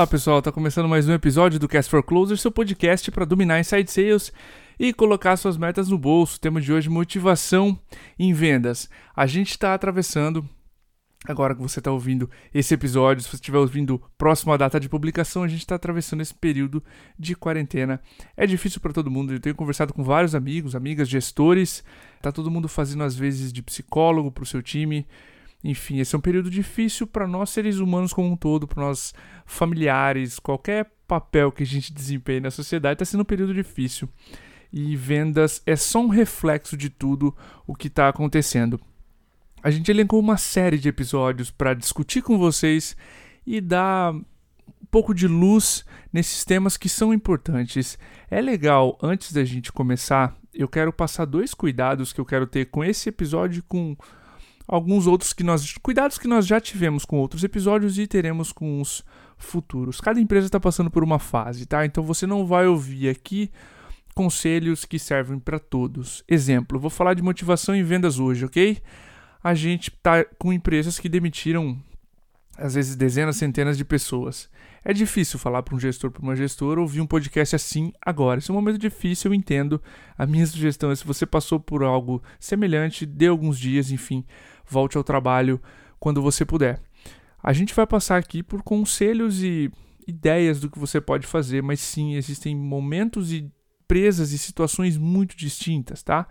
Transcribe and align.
Olá 0.00 0.06
pessoal, 0.06 0.40
tá 0.40 0.50
começando 0.50 0.88
mais 0.88 1.06
um 1.06 1.12
episódio 1.12 1.60
do 1.60 1.68
Cast 1.68 1.90
for 1.90 2.02
Closer, 2.02 2.38
seu 2.38 2.50
podcast 2.50 3.10
para 3.10 3.26
dominar 3.26 3.60
inside 3.60 3.90
sales 3.90 4.32
e 4.78 4.94
colocar 4.94 5.36
suas 5.36 5.58
metas 5.58 5.90
no 5.90 5.98
bolso. 5.98 6.38
O 6.38 6.40
tema 6.40 6.58
de 6.58 6.72
hoje 6.72 6.88
motivação 6.88 7.78
em 8.18 8.32
vendas. 8.32 8.88
A 9.14 9.26
gente 9.26 9.50
está 9.50 9.74
atravessando 9.74 10.42
Agora 11.26 11.54
que 11.54 11.60
você 11.60 11.80
está 11.80 11.92
ouvindo 11.92 12.30
esse 12.54 12.72
episódio, 12.72 13.22
se 13.22 13.28
você 13.28 13.36
estiver 13.36 13.58
ouvindo 13.58 14.00
próximo 14.16 14.54
à 14.54 14.56
data 14.56 14.80
de 14.80 14.88
publicação, 14.88 15.42
a 15.42 15.48
gente 15.48 15.60
está 15.60 15.74
atravessando 15.74 16.22
esse 16.22 16.32
período 16.32 16.82
de 17.18 17.36
quarentena. 17.36 18.00
É 18.34 18.46
difícil 18.46 18.80
para 18.80 18.94
todo 18.94 19.10
mundo. 19.10 19.34
Eu 19.34 19.38
tenho 19.38 19.54
conversado 19.54 19.92
com 19.92 20.02
vários 20.02 20.34
amigos, 20.34 20.74
amigas, 20.74 21.10
gestores. 21.10 21.84
Tá 22.22 22.32
todo 22.32 22.50
mundo 22.50 22.68
fazendo 22.68 23.04
às 23.04 23.14
vezes 23.14 23.52
de 23.52 23.62
psicólogo 23.62 24.32
para 24.32 24.44
o 24.44 24.46
seu 24.46 24.62
time. 24.62 25.06
Enfim, 25.62 25.98
esse 25.98 26.14
é 26.14 26.18
um 26.18 26.22
período 26.22 26.50
difícil 26.50 27.06
para 27.06 27.26
nós 27.26 27.50
seres 27.50 27.78
humanos 27.78 28.12
como 28.12 28.30
um 28.30 28.36
todo, 28.36 28.66
para 28.66 28.82
nós 28.82 29.12
familiares, 29.44 30.38
qualquer 30.38 30.90
papel 31.06 31.52
que 31.52 31.62
a 31.62 31.66
gente 31.66 31.92
desempenhe 31.92 32.40
na 32.40 32.50
sociedade 32.50 32.94
está 32.94 33.04
sendo 33.04 33.20
um 33.20 33.24
período 33.24 33.52
difícil. 33.52 34.08
E 34.72 34.96
vendas 34.96 35.62
é 35.66 35.76
só 35.76 36.00
um 36.00 36.08
reflexo 36.08 36.76
de 36.76 36.88
tudo 36.88 37.36
o 37.66 37.74
que 37.74 37.88
está 37.88 38.08
acontecendo. 38.08 38.80
A 39.62 39.70
gente 39.70 39.90
elencou 39.90 40.18
uma 40.18 40.38
série 40.38 40.78
de 40.78 40.88
episódios 40.88 41.50
para 41.50 41.74
discutir 41.74 42.22
com 42.22 42.38
vocês 42.38 42.96
e 43.46 43.60
dar 43.60 44.14
um 44.14 44.24
pouco 44.90 45.12
de 45.12 45.28
luz 45.28 45.84
nesses 46.10 46.44
temas 46.44 46.76
que 46.76 46.88
são 46.88 47.12
importantes. 47.12 47.98
É 48.30 48.40
legal, 48.40 48.96
antes 49.02 49.32
da 49.32 49.44
gente 49.44 49.70
começar, 49.70 50.34
eu 50.54 50.68
quero 50.68 50.92
passar 50.92 51.26
dois 51.26 51.52
cuidados 51.52 52.12
que 52.12 52.20
eu 52.20 52.24
quero 52.24 52.46
ter 52.46 52.66
com 52.66 52.82
esse 52.82 53.08
episódio 53.08 53.58
e 53.58 53.62
com 53.62 53.96
alguns 54.70 55.08
outros 55.08 55.32
que 55.32 55.42
nós 55.42 55.74
cuidados 55.82 56.16
que 56.16 56.28
nós 56.28 56.46
já 56.46 56.60
tivemos 56.60 57.04
com 57.04 57.18
outros 57.18 57.42
episódios 57.42 57.98
e 57.98 58.06
teremos 58.06 58.52
com 58.52 58.80
os 58.80 59.04
futuros. 59.36 60.00
Cada 60.00 60.20
empresa 60.20 60.46
está 60.46 60.60
passando 60.60 60.88
por 60.88 61.02
uma 61.02 61.18
fase, 61.18 61.66
tá? 61.66 61.84
Então 61.84 62.04
você 62.04 62.24
não 62.24 62.46
vai 62.46 62.68
ouvir 62.68 63.08
aqui 63.08 63.50
conselhos 64.14 64.84
que 64.84 64.96
servem 64.96 65.40
para 65.40 65.58
todos. 65.58 66.22
Exemplo, 66.28 66.78
vou 66.78 66.90
falar 66.90 67.14
de 67.14 67.22
motivação 67.22 67.74
em 67.74 67.82
vendas 67.82 68.20
hoje, 68.20 68.44
ok? 68.44 68.78
A 69.42 69.54
gente 69.54 69.90
tá 69.90 70.24
com 70.38 70.52
empresas 70.52 71.00
que 71.00 71.08
demitiram 71.08 71.76
às 72.56 72.74
vezes 72.74 72.94
dezenas, 72.94 73.36
centenas 73.36 73.76
de 73.76 73.84
pessoas. 73.84 74.48
É 74.84 74.92
difícil 74.92 75.38
falar 75.38 75.62
para 75.62 75.74
um 75.74 75.80
gestor, 75.80 76.10
para 76.10 76.22
uma 76.22 76.36
gestora, 76.36 76.80
ouvir 76.80 77.00
um 77.00 77.06
podcast 77.06 77.56
assim 77.56 77.92
agora. 78.00 78.38
Esse 78.38 78.50
é 78.50 78.54
um 78.54 78.56
momento 78.56 78.78
difícil, 78.78 79.30
eu 79.30 79.34
entendo. 79.34 79.82
A 80.16 80.26
minha 80.26 80.44
sugestão 80.46 80.90
é 80.90 80.96
se 80.96 81.04
você 81.04 81.26
passou 81.26 81.58
por 81.58 81.82
algo 81.82 82.22
semelhante, 82.38 83.04
dê 83.04 83.26
alguns 83.26 83.58
dias, 83.58 83.90
enfim, 83.90 84.24
volte 84.70 84.96
ao 84.96 85.04
trabalho 85.04 85.60
quando 85.98 86.22
você 86.22 86.44
puder. 86.44 86.80
A 87.42 87.52
gente 87.52 87.74
vai 87.74 87.86
passar 87.86 88.16
aqui 88.16 88.42
por 88.42 88.62
conselhos 88.62 89.42
e 89.42 89.70
ideias 90.06 90.60
do 90.60 90.70
que 90.70 90.78
você 90.78 91.00
pode 91.00 91.26
fazer, 91.26 91.62
mas 91.62 91.80
sim, 91.80 92.14
existem 92.14 92.54
momentos 92.54 93.32
e 93.32 93.50
presas 93.88 94.32
e 94.32 94.38
situações 94.38 94.96
muito 94.96 95.36
distintas, 95.36 96.02
tá? 96.02 96.26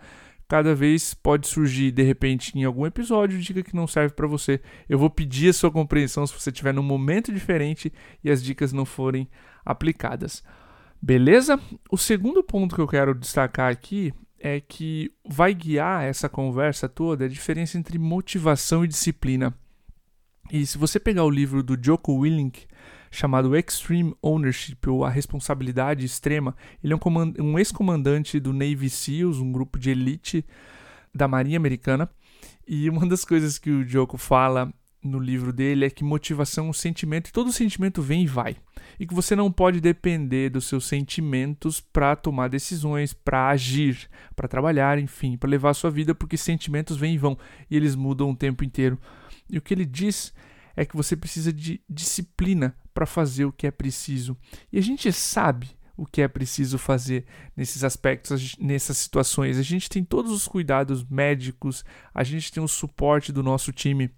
Cada 0.48 0.74
vez 0.74 1.14
pode 1.14 1.46
surgir 1.46 1.92
de 1.92 2.02
repente 2.02 2.58
em 2.58 2.64
algum 2.64 2.84
episódio 2.84 3.38
dica 3.38 3.62
que 3.62 3.76
não 3.76 3.86
serve 3.86 4.14
para 4.14 4.26
você. 4.26 4.60
Eu 4.88 4.98
vou 4.98 5.08
pedir 5.08 5.50
a 5.50 5.52
sua 5.52 5.70
compreensão 5.70 6.26
se 6.26 6.34
você 6.34 6.50
estiver 6.50 6.74
num 6.74 6.82
momento 6.82 7.32
diferente 7.32 7.92
e 8.24 8.30
as 8.30 8.42
dicas 8.42 8.72
não 8.72 8.84
forem 8.84 9.28
aplicadas. 9.64 10.42
Beleza? 11.00 11.58
O 11.88 11.96
segundo 11.96 12.42
ponto 12.42 12.74
que 12.74 12.80
eu 12.80 12.88
quero 12.88 13.14
destacar 13.14 13.70
aqui 13.70 14.12
é 14.40 14.58
que 14.58 15.12
vai 15.28 15.54
guiar 15.54 16.04
essa 16.04 16.28
conversa 16.28 16.88
toda 16.88 17.26
a 17.26 17.28
diferença 17.28 17.76
entre 17.78 17.98
motivação 17.98 18.82
e 18.84 18.88
disciplina. 18.88 19.54
E 20.50 20.64
se 20.64 20.78
você 20.78 20.98
pegar 20.98 21.24
o 21.24 21.30
livro 21.30 21.62
do 21.62 21.78
Joko 21.80 22.12
Willink, 22.12 22.66
chamado 23.10 23.54
Extreme 23.54 24.14
Ownership, 24.22 24.78
ou 24.88 25.04
A 25.04 25.10
Responsabilidade 25.10 26.06
Extrema, 26.06 26.56
ele 26.82 26.94
é 26.94 26.96
um, 26.96 27.00
um 27.44 27.58
ex-comandante 27.58 28.40
do 28.40 28.52
Navy 28.52 28.88
SEALs, 28.88 29.38
um 29.38 29.52
grupo 29.52 29.78
de 29.78 29.90
elite 29.90 30.44
da 31.14 31.28
Marinha 31.28 31.58
Americana. 31.58 32.08
E 32.66 32.88
uma 32.88 33.06
das 33.06 33.24
coisas 33.24 33.58
que 33.58 33.70
o 33.70 33.86
Joko 33.86 34.16
fala 34.16 34.72
no 35.02 35.18
livro 35.18 35.52
dele 35.52 35.84
é 35.84 35.90
que 35.90 36.04
motivação 36.04 36.66
é 36.66 36.70
um 36.70 36.72
sentimento 36.72 37.28
e 37.28 37.32
todo 37.32 37.52
sentimento 37.52 38.02
vem 38.02 38.24
e 38.24 38.26
vai. 38.26 38.56
E 38.98 39.06
que 39.06 39.14
você 39.14 39.34
não 39.34 39.50
pode 39.50 39.80
depender 39.80 40.50
dos 40.50 40.66
seus 40.66 40.84
sentimentos 40.86 41.80
para 41.80 42.14
tomar 42.14 42.48
decisões, 42.48 43.12
para 43.12 43.48
agir, 43.48 44.08
para 44.36 44.48
trabalhar, 44.48 44.98
enfim, 44.98 45.36
para 45.36 45.48
levar 45.48 45.70
a 45.70 45.74
sua 45.74 45.90
vida, 45.90 46.14
porque 46.14 46.36
sentimentos 46.36 46.96
vêm 46.96 47.14
e 47.14 47.18
vão 47.18 47.38
e 47.70 47.76
eles 47.76 47.94
mudam 47.94 48.30
o 48.30 48.36
tempo 48.36 48.62
inteiro. 48.62 48.98
E 49.48 49.56
o 49.56 49.62
que 49.62 49.72
ele 49.72 49.86
diz 49.86 50.34
é 50.76 50.84
que 50.84 50.96
você 50.96 51.16
precisa 51.16 51.52
de 51.52 51.80
disciplina 51.88 52.76
para 52.92 53.06
fazer 53.06 53.44
o 53.44 53.52
que 53.52 53.66
é 53.66 53.70
preciso. 53.70 54.36
E 54.72 54.78
a 54.78 54.82
gente 54.82 55.10
sabe 55.12 55.70
o 55.96 56.06
que 56.06 56.22
é 56.22 56.28
preciso 56.28 56.78
fazer 56.78 57.26
nesses 57.54 57.84
aspectos, 57.84 58.56
nessas 58.58 58.96
situações. 58.96 59.58
A 59.58 59.62
gente 59.62 59.88
tem 59.88 60.02
todos 60.02 60.32
os 60.32 60.48
cuidados 60.48 61.04
médicos, 61.04 61.84
a 62.14 62.24
gente 62.24 62.50
tem 62.50 62.62
o 62.62 62.68
suporte 62.68 63.30
do 63.32 63.42
nosso 63.42 63.70
time 63.70 64.10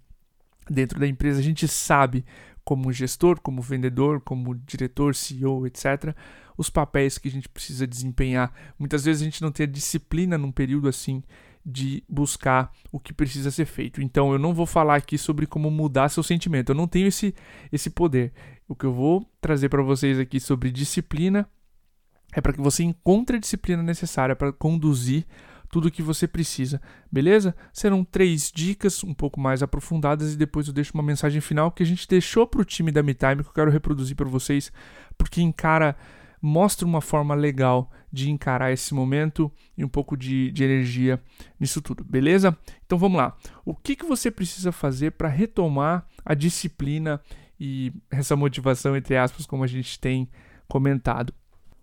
dentro 0.69 0.99
da 0.99 1.07
empresa, 1.07 1.39
a 1.39 1.43
gente 1.43 1.67
sabe 1.67 2.25
como 2.63 2.91
gestor, 2.91 3.39
como 3.41 3.61
vendedor, 3.61 4.21
como 4.21 4.55
diretor, 4.55 5.15
CEO, 5.15 5.67
etc., 5.67 6.15
os 6.57 6.69
papéis 6.69 7.17
que 7.17 7.27
a 7.27 7.31
gente 7.31 7.49
precisa 7.49 7.87
desempenhar. 7.87 8.53
Muitas 8.77 9.03
vezes 9.03 9.21
a 9.21 9.25
gente 9.25 9.41
não 9.41 9.51
tem 9.51 9.65
a 9.65 9.69
disciplina 9.69 10.37
num 10.37 10.51
período 10.51 10.87
assim 10.87 11.23
de 11.65 12.03
buscar 12.09 12.71
o 12.91 12.99
que 12.99 13.13
precisa 13.13 13.49
ser 13.49 13.65
feito. 13.65 14.01
Então 14.01 14.31
eu 14.31 14.39
não 14.39 14.53
vou 14.53 14.65
falar 14.65 14.95
aqui 14.95 15.17
sobre 15.17 15.47
como 15.47 15.71
mudar 15.71 16.09
seu 16.09 16.21
sentimento. 16.21 16.69
Eu 16.69 16.75
não 16.75 16.87
tenho 16.87 17.07
esse 17.07 17.33
esse 17.71 17.89
poder. 17.89 18.33
O 18.67 18.75
que 18.75 18.85
eu 18.85 18.93
vou 18.93 19.27
trazer 19.41 19.69
para 19.69 19.81
vocês 19.81 20.19
aqui 20.19 20.39
sobre 20.39 20.71
disciplina 20.71 21.47
é 22.33 22.41
para 22.41 22.53
que 22.53 22.61
você 22.61 22.83
encontre 22.83 23.37
a 23.37 23.39
disciplina 23.39 23.81
necessária 23.81 24.35
para 24.35 24.51
conduzir 24.51 25.25
tudo 25.73 25.87
o 25.87 25.91
que 25.91 26.03
você 26.03 26.27
precisa, 26.27 26.79
beleza? 27.11 27.55
Serão 27.73 28.03
três 28.03 28.51
dicas 28.53 29.03
um 29.03 29.11
pouco 29.11 29.41
mais 29.41 29.63
aprofundadas 29.63 30.31
e 30.31 30.37
depois 30.37 30.67
eu 30.67 30.73
deixo 30.73 30.93
uma 30.93 31.01
mensagem 31.01 31.41
final 31.41 31.71
que 31.71 31.81
a 31.81 31.85
gente 31.85 32.07
deixou 32.07 32.45
para 32.45 32.61
o 32.61 32.63
time 32.63 32.91
da 32.91 33.01
MeTime 33.01 33.41
que 33.41 33.49
eu 33.49 33.53
quero 33.53 33.71
reproduzir 33.71 34.15
para 34.15 34.29
vocês, 34.29 34.71
porque 35.17 35.41
encara 35.41 35.95
mostra 36.39 36.85
uma 36.85 37.01
forma 37.01 37.33
legal 37.33 37.89
de 38.11 38.29
encarar 38.29 38.71
esse 38.71 38.93
momento 38.93 39.51
e 39.75 39.83
um 39.83 39.87
pouco 39.87 40.15
de, 40.15 40.51
de 40.51 40.63
energia 40.63 41.19
nisso 41.59 41.81
tudo, 41.81 42.03
beleza? 42.03 42.55
Então 42.85 42.95
vamos 42.95 43.17
lá. 43.17 43.35
O 43.65 43.73
que, 43.73 43.95
que 43.95 44.05
você 44.05 44.29
precisa 44.29 44.71
fazer 44.71 45.13
para 45.13 45.27
retomar 45.27 46.05
a 46.23 46.35
disciplina 46.35 47.19
e 47.59 47.91
essa 48.11 48.35
motivação, 48.35 48.95
entre 48.95 49.17
aspas, 49.17 49.47
como 49.47 49.63
a 49.63 49.67
gente 49.67 49.99
tem 49.99 50.29
comentado? 50.67 51.33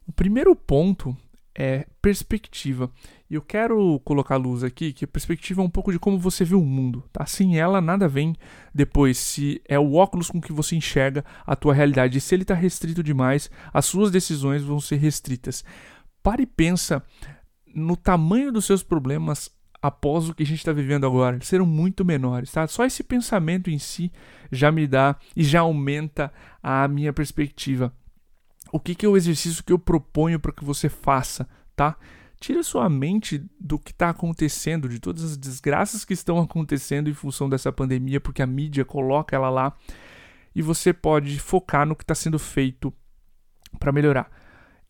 O 0.06 0.12
primeiro 0.12 0.54
ponto 0.54 1.16
é 1.54 1.86
perspectiva. 2.00 2.90
E 3.28 3.34
eu 3.34 3.42
quero 3.42 4.00
colocar 4.00 4.36
luz 4.36 4.64
aqui 4.64 4.92
que 4.92 5.04
a 5.04 5.08
perspectiva 5.08 5.62
é 5.62 5.64
um 5.64 5.70
pouco 5.70 5.92
de 5.92 5.98
como 5.98 6.18
você 6.18 6.44
vê 6.44 6.54
o 6.54 6.64
mundo, 6.64 7.04
tá? 7.12 7.24
Sem 7.26 7.58
ela 7.58 7.80
nada 7.80 8.08
vem 8.08 8.34
depois, 8.74 9.18
se 9.18 9.60
é 9.68 9.78
o 9.78 9.94
óculos 9.94 10.30
com 10.30 10.40
que 10.40 10.52
você 10.52 10.76
enxerga 10.76 11.24
a 11.46 11.54
tua 11.54 11.74
realidade. 11.74 12.18
E 12.18 12.20
se 12.20 12.34
ele 12.34 12.42
está 12.42 12.54
restrito 12.54 13.02
demais, 13.02 13.50
as 13.72 13.84
suas 13.86 14.10
decisões 14.10 14.62
vão 14.62 14.80
ser 14.80 14.96
restritas. 14.96 15.64
Pare 16.22 16.42
e 16.42 16.46
pensa 16.46 17.02
no 17.74 17.96
tamanho 17.96 18.52
dos 18.52 18.64
seus 18.64 18.82
problemas 18.82 19.50
após 19.82 20.28
o 20.28 20.34
que 20.34 20.42
a 20.42 20.46
gente 20.46 20.58
está 20.58 20.72
vivendo 20.72 21.06
agora. 21.06 21.36
Eles 21.36 21.48
serão 21.48 21.66
muito 21.66 22.04
menores, 22.04 22.50
tá? 22.50 22.66
Só 22.66 22.84
esse 22.84 23.02
pensamento 23.02 23.70
em 23.70 23.78
si 23.78 24.12
já 24.50 24.70
me 24.70 24.86
dá 24.86 25.16
e 25.36 25.42
já 25.42 25.60
aumenta 25.60 26.32
a 26.62 26.86
minha 26.88 27.12
perspectiva 27.12 27.92
o 28.72 28.78
que, 28.78 28.94
que 28.94 29.06
é 29.06 29.08
o 29.08 29.16
exercício 29.16 29.64
que 29.64 29.72
eu 29.72 29.78
proponho 29.78 30.38
para 30.38 30.52
que 30.52 30.64
você 30.64 30.88
faça, 30.88 31.48
tá? 31.74 31.96
Tira 32.38 32.62
sua 32.62 32.88
mente 32.88 33.44
do 33.58 33.78
que 33.78 33.90
está 33.90 34.10
acontecendo, 34.10 34.88
de 34.88 34.98
todas 34.98 35.24
as 35.24 35.36
desgraças 35.36 36.04
que 36.04 36.14
estão 36.14 36.38
acontecendo 36.38 37.10
em 37.10 37.14
função 37.14 37.48
dessa 37.48 37.70
pandemia, 37.70 38.20
porque 38.20 38.42
a 38.42 38.46
mídia 38.46 38.84
coloca 38.84 39.36
ela 39.36 39.50
lá, 39.50 39.76
e 40.54 40.62
você 40.62 40.92
pode 40.92 41.38
focar 41.38 41.86
no 41.86 41.94
que 41.94 42.02
está 42.02 42.14
sendo 42.14 42.38
feito 42.38 42.92
para 43.78 43.92
melhorar. 43.92 44.30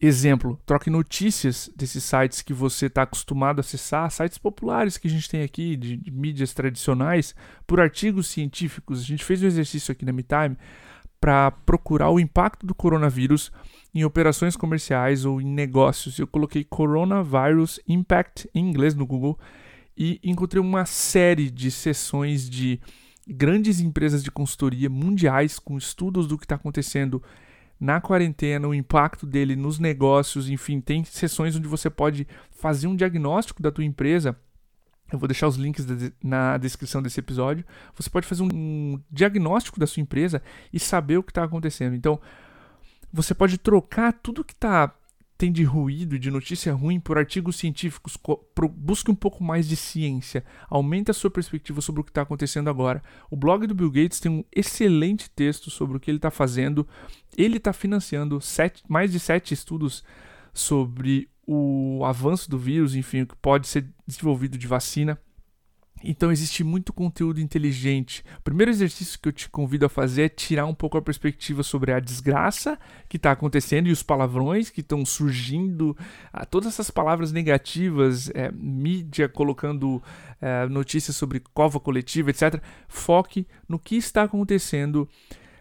Exemplo, 0.03 0.59
troque 0.65 0.89
notícias 0.89 1.71
desses 1.77 2.03
sites 2.03 2.41
que 2.41 2.55
você 2.55 2.87
está 2.87 3.03
acostumado 3.03 3.59
a 3.59 3.61
acessar, 3.61 4.11
sites 4.11 4.39
populares 4.39 4.97
que 4.97 5.07
a 5.07 5.11
gente 5.11 5.29
tem 5.29 5.43
aqui, 5.43 5.77
de, 5.77 5.97
de 5.97 6.11
mídias 6.11 6.55
tradicionais, 6.55 7.35
por 7.67 7.81
artigos 7.81 8.27
científicos. 8.29 9.01
A 9.01 9.05
gente 9.05 9.23
fez 9.23 9.43
um 9.43 9.47
exercício 9.47 9.93
aqui 9.93 10.07
na 10.07 10.13
MeTime 10.13 10.57
para 11.21 11.51
procurar 11.51 12.09
o 12.09 12.19
impacto 12.19 12.65
do 12.67 12.75
coronavírus 12.75 13.53
em 13.95 14.05
operações 14.05 14.57
comerciais 14.57 15.25
ou 15.25 15.41
em 15.41 15.47
negócios. 15.47 16.19
Eu 16.19 16.27
coloquei 16.27 16.65
Coronavirus 16.65 17.81
Impact 17.89 18.49
em 18.55 18.69
inglês 18.69 18.95
no 18.95 19.07
Google 19.07 19.39
e 19.97 20.21
encontrei 20.23 20.61
uma 20.61 20.85
série 20.85 21.51
de 21.51 21.71
sessões 21.71 22.49
de 22.49 22.81
grandes 23.27 23.81
empresas 23.81 24.23
de 24.23 24.31
consultoria 24.31 24.89
mundiais 24.89 25.59
com 25.59 25.77
estudos 25.77 26.27
do 26.27 26.39
que 26.39 26.45
está 26.45 26.55
acontecendo 26.55 27.23
na 27.79 28.01
quarentena, 28.01 28.69
o 28.69 28.75
impacto 28.75 29.25
dele 29.27 29.57
nos 29.57 29.79
negócios, 29.79 30.51
enfim, 30.51 30.83
tem 30.83 31.03
sessões 31.03 31.57
onde 31.57 31.67
você 31.67 31.89
pode 31.89 32.27
fazer 32.51 32.87
um 32.87 32.95
diagnóstico 32.95 33.63
da 33.63 33.71
tua 33.71 33.85
empresa 33.85 34.37
eu 35.13 35.19
vou 35.19 35.27
deixar 35.27 35.49
os 35.49 35.57
links 35.57 35.85
na 36.23 36.57
descrição 36.57 37.03
desse 37.03 37.19
episódio. 37.19 37.65
Você 37.97 38.09
pode 38.09 38.27
fazer 38.27 38.43
um 38.43 39.01
diagnóstico 39.11 39.81
da 39.81 39.87
sua 39.87 40.01
empresa 40.01 40.43
e 40.73 40.79
saber 40.79 41.17
o 41.19 41.23
que 41.23 41.33
está 41.33 41.43
acontecendo. 41.43 41.95
Então, 41.95 42.21
Você 43.13 43.35
pode 43.35 43.59
trocar 43.59 44.13
tudo 44.13 44.45
que 44.45 44.55
tá 44.55 44.95
tem 45.41 45.51
de 45.51 45.65
ruído 45.65 46.19
de 46.19 46.31
notícia 46.31 46.75
ruim 46.75 47.01
por 47.01 47.17
artigos 47.17 47.57
científicos. 47.57 48.19
Busque 48.77 49.11
um 49.11 49.15
pouco 49.15 49.43
mais 49.43 49.67
de 49.67 49.75
ciência. 49.75 50.45
Aumente 50.69 51.11
a 51.11 51.15
sua 51.15 51.31
perspectiva 51.31 51.81
sobre 51.81 52.03
o 52.03 52.05
que 52.05 52.11
está 52.11 52.21
acontecendo 52.21 52.69
agora. 52.69 53.03
O 53.31 53.37
blog 53.37 53.67
do 53.67 53.75
Bill 53.75 53.91
Gates 53.91 54.21
tem 54.21 54.31
um 54.31 54.45
excelente 54.55 55.31
texto 55.31 55.71
sobre 55.71 55.97
o 55.97 56.01
que 56.01 56.11
ele 56.11 56.19
está 56.19 56.31
fazendo. 56.31 56.87
Ele 57.39 57.57
está 57.57 57.73
financiando 57.73 58.39
sete, 58.39 58.83
mais 58.87 59.11
de 59.11 59.19
sete 59.19 59.55
estudos 59.55 60.05
sobre 60.53 61.31
o 61.47 62.05
avanço 62.05 62.51
do 62.51 62.59
vírus, 62.59 62.95
enfim, 62.95 63.23
o 63.23 63.27
que 63.27 63.37
pode 63.37 63.67
ser 63.67 63.87
desenvolvido 64.07 64.59
de 64.59 64.67
vacina. 64.67 65.19
Então 66.03 66.33
existe 66.33 66.65
muito 66.65 66.93
conteúdo 66.93 67.41
inteligente. 67.41 68.25
O 68.39 68.43
primeiro 68.43 68.71
exercício 68.71 69.19
que 69.21 69.29
eu 69.29 69.33
te 69.33 69.49
convido 69.49 69.87
a 69.87 69.89
fazer 69.89 70.23
é 70.23 70.29
tirar 70.29 70.67
um 70.67 70.75
pouco 70.75 70.97
a 70.97 71.03
perspectiva 71.03 71.63
sobre 71.63 71.93
a 71.93 72.01
desgraça 72.01 72.79
que 73.09 73.17
está 73.17 73.33
acontecendo 73.33 73.89
e 73.89 73.93
os 73.93 74.03
palavrões 74.03 74.71
que 74.71 74.81
estão 74.81 75.05
surgindo, 75.05 75.97
ah, 76.33 76.47
todas 76.47 76.69
essas 76.69 76.91
palavras 76.91 77.33
negativas, 77.33 78.31
é, 78.31 78.51
mídia 78.53 79.29
colocando 79.29 80.03
é, 80.41 80.67
notícias 80.67 81.17
sobre 81.17 81.41
cova 81.53 81.79
coletiva, 81.79 82.31
etc. 82.31 82.63
Foque 82.89 83.47
no 83.69 83.79
que 83.79 83.97
está 83.97 84.23
acontecendo 84.23 85.09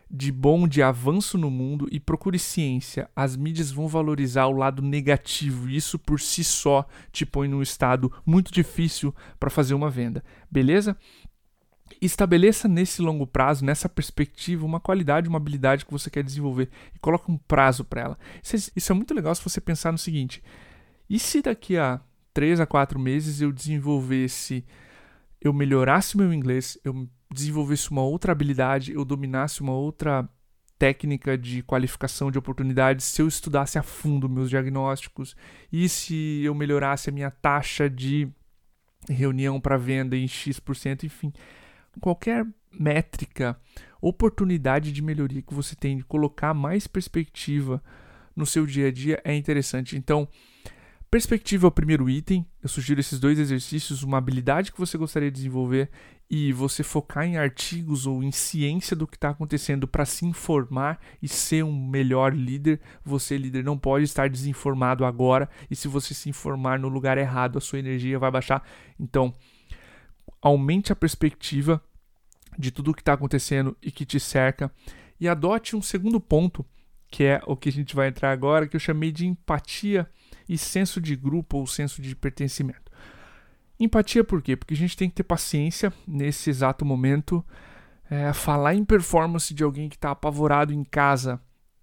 de 0.10 0.32
bom, 0.32 0.68
de 0.68 0.82
avanço 0.82 1.38
no 1.38 1.52
mundo 1.52 1.88
e 1.92 2.00
procure 2.00 2.40
ciência. 2.40 3.10
As 3.16 3.36
mídias 3.36 3.72
vão 3.72 3.88
valorizar 3.88 4.48
o 4.48 4.58
lado 4.58 4.82
negativo. 4.82 5.70
Isso 5.70 6.00
por 6.00 6.20
si 6.20 6.44
só 6.44 6.88
te 7.12 7.26
põe 7.26 7.48
num 7.48 7.62
estado 7.62 8.12
muito 8.26 8.52
difícil 8.52 9.14
para 9.40 9.50
fazer 9.50 9.76
uma 9.76 9.90
venda. 9.90 10.24
Beleza? 10.50 10.98
Estabeleça 12.02 12.68
nesse 12.68 13.02
longo 13.02 13.28
prazo, 13.28 13.64
nessa 13.64 13.88
perspectiva, 13.88 14.66
uma 14.66 14.80
qualidade, 14.80 15.30
uma 15.30 15.38
habilidade 15.38 15.86
que 15.86 15.92
você 15.92 16.10
quer 16.10 16.24
desenvolver 16.24 16.70
e 16.96 17.00
coloque 17.00 17.32
um 17.32 17.38
prazo 17.38 17.84
para 17.84 18.02
ela. 18.02 18.20
Isso 18.42 18.56
é, 18.56 18.60
isso 18.76 18.92
é 18.92 18.96
muito 18.96 19.14
legal 19.14 19.36
se 19.36 19.44
você 19.44 19.62
pensar 19.62 19.92
no 19.92 19.98
seguinte: 19.98 20.42
e 21.10 21.20
se 21.20 21.42
daqui 21.42 21.78
a 21.78 22.00
3 22.34 22.60
a 22.60 22.66
4 22.66 23.00
meses 23.00 23.42
eu 23.42 23.52
desenvolvesse, 23.52 24.66
eu 25.42 25.52
melhorasse 25.52 26.18
meu 26.18 26.34
inglês, 26.34 26.80
eu 26.84 27.08
desenvolvesse 27.32 27.92
uma 27.92 28.02
outra 28.02 28.32
habilidade, 28.32 28.92
eu 28.92 29.06
dominasse 29.06 29.62
uma 29.62 29.74
outra 29.74 30.28
técnica 30.78 31.38
de 31.38 31.62
qualificação 31.62 32.32
de 32.32 32.40
oportunidades, 32.40 33.06
se 33.06 33.22
eu 33.22 33.28
estudasse 33.28 33.78
a 33.78 33.84
fundo 33.84 34.30
meus 34.30 34.50
diagnósticos 34.50 35.36
e 35.72 35.90
se 35.90 36.42
eu 36.44 36.56
melhorasse 36.56 37.10
a 37.10 37.14
minha 37.14 37.30
taxa 37.30 37.90
de 37.90 38.28
reunião 39.10 39.60
para 39.60 39.78
venda 39.78 40.16
em 40.16 40.28
X%, 40.28 41.04
enfim, 41.04 41.34
qualquer 42.00 42.48
métrica, 42.72 43.60
oportunidade 44.02 44.92
de 44.92 45.02
melhoria 45.02 45.42
que 45.42 45.54
você 45.54 45.76
tem 45.76 45.98
de 45.98 46.06
colocar 46.06 46.54
mais 46.54 46.88
perspectiva 46.88 47.84
no 48.36 48.46
seu 48.46 48.66
dia 48.66 48.88
a 48.88 48.92
dia 48.92 49.22
é 49.26 49.36
interessante. 49.36 49.98
Então, 49.98 50.28
Perspectiva 51.12 51.66
é 51.66 51.70
o 51.70 51.72
primeiro 51.72 52.08
item. 52.08 52.46
Eu 52.62 52.70
sugiro 52.70 53.00
esses 53.00 53.20
dois 53.20 53.40
exercícios, 53.40 54.04
uma 54.04 54.20
habilidade 54.20 54.72
que 54.72 54.78
você 54.78 54.96
gostaria 54.96 55.32
de 55.32 55.38
desenvolver 55.38 55.90
e 56.30 56.54
você 56.54 56.84
focar 56.84 57.26
em 57.26 57.38
artigos 57.38 58.06
ou 58.06 58.22
em 58.22 58.32
ciência 58.32 58.96
do 58.96 59.08
que 59.08 59.16
está 59.16 59.30
acontecendo 59.30 59.88
para 59.88 60.06
se 60.06 60.26
informar 60.26 61.00
e 61.22 61.28
ser 61.28 61.64
um 61.64 61.90
melhor 61.90 62.36
líder. 62.36 62.80
Você, 63.04 63.36
líder, 63.36 63.64
não 63.64 63.78
pode 63.78 64.06
estar 64.06 64.30
desinformado 64.30 65.04
agora 65.06 65.50
e 65.72 65.76
se 65.76 65.88
você 65.88 66.14
se 66.14 66.30
informar 66.30 66.78
no 66.78 66.88
lugar 66.88 67.18
errado, 67.18 67.58
a 67.58 67.62
sua 67.62 67.80
energia 67.80 68.20
vai 68.20 68.30
baixar. 68.30 68.64
Então, 69.00 69.34
aumente 70.40 70.92
a 70.92 70.96
perspectiva 70.96 71.82
de 72.58 72.70
tudo 72.70 72.92
o 72.92 72.94
que 72.94 73.02
está 73.02 73.14
acontecendo 73.14 73.76
e 73.82 73.92
que 73.92 74.06
te 74.06 74.20
cerca 74.20 74.72
e 75.20 75.28
adote 75.28 75.76
um 75.76 75.82
segundo 75.82 76.20
ponto, 76.20 76.64
que 77.10 77.24
é 77.24 77.42
o 77.48 77.58
que 77.58 77.70
a 77.70 77.72
gente 77.72 77.96
vai 77.96 78.08
entrar 78.08 78.32
agora, 78.32 78.68
que 78.68 78.76
eu 78.76 78.80
chamei 78.80 79.12
de 79.12 79.26
empatia 79.26 80.08
e 80.48 80.58
senso 80.58 81.02
de 81.02 81.16
grupo 81.16 81.58
ou 81.58 81.66
senso 81.66 82.02
de 82.02 82.16
pertencimento. 82.16 82.89
Empatia 83.80 84.24
por 84.24 84.42
quê? 84.42 84.56
Porque 84.56 84.74
a 84.74 84.78
gente 84.78 84.98
tem 84.98 85.10
que 85.10 85.16
ter 85.16 85.24
paciência 85.24 85.94
nesse 86.08 86.50
exato 86.50 86.84
momento. 86.84 87.44
É, 88.10 88.34
falar 88.34 88.74
em 88.74 88.84
performance 88.84 89.54
de 89.54 89.64
alguém 89.64 89.88
que 89.88 89.96
está 89.96 90.12
apavorado 90.12 90.74
em 90.74 90.84
casa 90.84 91.40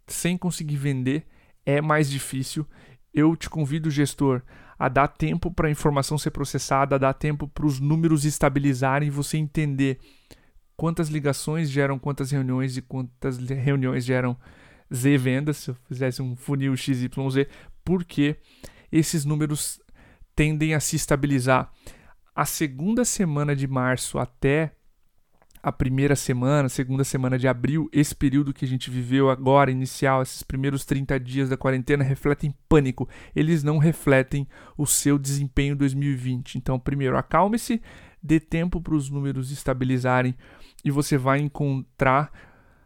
sem 0.09 0.37
conseguir 0.37 0.77
vender 0.77 1.25
é 1.65 1.81
mais 1.81 2.11
difícil. 2.11 2.67
Eu 3.15 3.35
te 3.35 3.49
convido, 3.49 3.91
gestor, 3.91 4.43
a 4.79 4.89
dar 4.89 5.09
tempo 5.09 5.51
para 5.51 5.69
a 5.69 5.71
informação 5.71 6.19
ser 6.19 6.31
processada, 6.31 6.97
a 6.97 6.99
dar 6.99 7.15
tempo 7.15 7.49
para 7.49 7.65
os 7.65 7.81
números 7.81 8.25
estabilizarem, 8.25 9.09
você 9.09 9.39
entender 9.39 9.99
quantas 10.77 11.09
ligações 11.09 11.71
geram 11.71 11.99
quantas 11.99 12.31
reuniões 12.31 12.77
e 12.77 12.83
quantas 12.83 13.39
reuniões 13.39 14.05
geram 14.05 14.37
Z 14.93 15.17
vendas, 15.17 15.57
se 15.57 15.71
eu 15.71 15.77
fizesse 15.89 16.23
um 16.23 16.37
funil 16.37 16.77
XYZ, 16.77 17.47
porque 17.85 18.37
esses 18.93 19.25
números 19.25 19.81
tendem 20.37 20.75
a 20.75 20.81
se 20.81 20.95
estabilizar. 20.95 21.73
A 22.35 22.45
segunda 22.45 23.05
semana 23.05 23.57
de 23.57 23.67
março 23.67 24.19
até 24.19 24.73
a 25.63 25.73
primeira 25.73 26.15
semana, 26.15 26.69
segunda 26.69 27.03
semana 27.03 27.37
de 27.37 27.49
abril, 27.49 27.89
esse 27.93 28.15
período 28.15 28.55
que 28.55 28.65
a 28.65 28.69
gente 28.69 28.89
viveu 28.89 29.29
agora, 29.29 29.69
inicial, 29.69 30.23
esses 30.23 30.43
primeiros 30.43 30.85
30 30.85 31.19
dias 31.19 31.49
da 31.49 31.57
quarentena, 31.57 32.05
refletem 32.05 32.55
pânico. 32.69 33.09
Eles 33.35 33.65
não 33.65 33.79
refletem 33.79 34.47
o 34.79 34.87
seu 34.87 35.19
desempenho 35.19 35.75
2020. 35.75 36.57
Então, 36.57 36.79
primeiro, 36.79 37.17
acalme-se, 37.17 37.83
dê 38.23 38.39
tempo 38.39 38.81
para 38.81 38.95
os 38.95 39.11
números 39.11 39.51
estabilizarem 39.51 40.37
e 40.85 40.91
você 40.93 41.19
vai 41.19 41.41
encontrar 41.41 42.31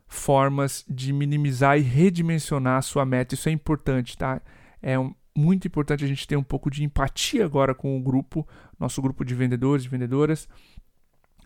formas 0.06 0.82
de 0.88 1.12
minimizar 1.12 1.78
e 1.78 1.82
redimensionar 1.82 2.78
a 2.78 2.82
sua 2.82 3.04
meta. 3.04 3.34
Isso 3.34 3.48
é 3.48 3.52
importante, 3.52 4.16
tá? 4.16 4.40
É 4.80 4.98
um, 4.98 5.14
muito 5.36 5.66
importante 5.66 6.04
a 6.04 6.08
gente 6.08 6.26
ter 6.26 6.36
um 6.36 6.42
pouco 6.42 6.70
de 6.70 6.84
empatia 6.84 7.44
agora 7.44 7.74
com 7.74 7.96
o 7.96 8.02
grupo, 8.02 8.46
nosso 8.78 9.00
grupo 9.00 9.24
de 9.24 9.34
vendedores 9.34 9.84
e 9.84 9.88
vendedoras. 9.88 10.48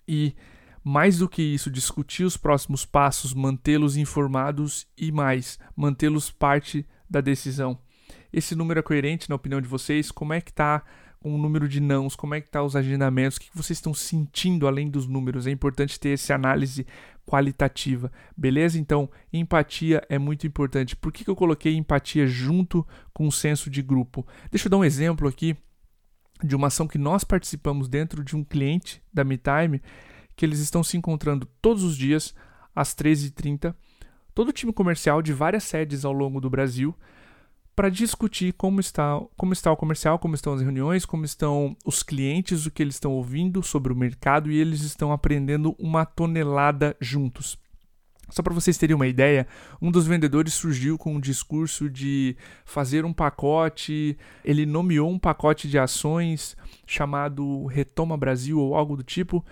E 0.06 0.34
mais 0.82 1.18
do 1.18 1.28
que 1.28 1.42
isso, 1.42 1.70
discutir 1.70 2.24
os 2.24 2.36
próximos 2.36 2.84
passos, 2.84 3.32
mantê-los 3.32 3.96
informados 3.96 4.86
e 4.98 5.10
mais, 5.10 5.58
mantê-los 5.74 6.30
parte 6.30 6.86
da 7.08 7.20
decisão. 7.20 7.78
Esse 8.32 8.54
número 8.54 8.80
é 8.80 8.82
coerente 8.82 9.30
na 9.30 9.36
opinião 9.36 9.60
de 9.60 9.68
vocês? 9.68 10.10
Como 10.10 10.32
é 10.32 10.40
que 10.40 10.50
está 10.50 10.84
o 11.24 11.38
número 11.38 11.66
de 11.66 11.80
nãos? 11.80 12.14
Como 12.14 12.34
é 12.34 12.40
que 12.40 12.48
está 12.48 12.62
os 12.62 12.76
agendamentos? 12.76 13.38
O 13.38 13.40
que 13.40 13.50
vocês 13.54 13.78
estão 13.78 13.94
sentindo 13.94 14.66
além 14.66 14.90
dos 14.90 15.06
números? 15.06 15.46
É 15.46 15.50
importante 15.50 15.98
ter 15.98 16.10
essa 16.10 16.34
análise 16.34 16.86
qualitativa, 17.26 18.12
beleza? 18.36 18.78
Então, 18.78 19.08
empatia 19.32 20.04
é 20.08 20.18
muito 20.18 20.46
importante. 20.46 20.94
Por 20.94 21.10
que, 21.10 21.24
que 21.24 21.30
eu 21.30 21.36
coloquei 21.36 21.74
empatia 21.74 22.26
junto 22.26 22.86
com 23.12 23.26
o 23.26 23.32
senso 23.32 23.70
de 23.70 23.80
grupo? 23.80 24.26
Deixa 24.50 24.66
eu 24.66 24.70
dar 24.70 24.76
um 24.76 24.84
exemplo 24.84 25.26
aqui 25.26 25.56
de 26.42 26.54
uma 26.54 26.66
ação 26.66 26.86
que 26.86 26.98
nós 26.98 27.24
participamos 27.24 27.88
dentro 27.88 28.22
de 28.22 28.36
um 28.36 28.44
cliente 28.44 29.02
da 29.12 29.24
MeTime, 29.24 29.80
que 30.36 30.44
eles 30.44 30.58
estão 30.58 30.84
se 30.84 30.96
encontrando 30.96 31.46
todos 31.62 31.82
os 31.82 31.96
dias 31.96 32.34
às 32.74 32.94
13h30, 32.94 33.74
todo 34.34 34.48
o 34.48 34.52
time 34.52 34.72
comercial 34.72 35.22
de 35.22 35.32
várias 35.32 35.64
sedes 35.64 36.04
ao 36.04 36.12
longo 36.12 36.40
do 36.40 36.50
Brasil, 36.50 36.94
para 37.74 37.88
discutir 37.88 38.52
como 38.52 38.80
está, 38.80 39.20
como 39.36 39.52
está 39.52 39.70
o 39.72 39.76
comercial, 39.76 40.18
como 40.18 40.34
estão 40.34 40.52
as 40.52 40.60
reuniões, 40.60 41.04
como 41.04 41.24
estão 41.24 41.76
os 41.84 42.02
clientes, 42.02 42.66
o 42.66 42.70
que 42.70 42.82
eles 42.82 42.94
estão 42.94 43.12
ouvindo 43.12 43.62
sobre 43.62 43.92
o 43.92 43.96
mercado 43.96 44.50
e 44.50 44.58
eles 44.58 44.82
estão 44.82 45.12
aprendendo 45.12 45.74
uma 45.78 46.04
tonelada 46.04 46.96
juntos. 47.00 47.58
Só 48.30 48.42
para 48.42 48.54
vocês 48.54 48.78
terem 48.78 48.96
uma 48.96 49.06
ideia, 49.06 49.46
um 49.82 49.90
dos 49.90 50.06
vendedores 50.06 50.54
surgiu 50.54 50.96
com 50.96 51.14
um 51.14 51.20
discurso 51.20 51.90
de 51.90 52.36
fazer 52.64 53.04
um 53.04 53.12
pacote, 53.12 54.16
ele 54.44 54.64
nomeou 54.64 55.10
um 55.10 55.18
pacote 55.18 55.68
de 55.68 55.78
ações 55.78 56.56
chamado 56.86 57.66
Retoma 57.66 58.16
Brasil 58.16 58.58
ou 58.58 58.74
algo 58.74 58.96
do 58.96 59.02
tipo, 59.02 59.44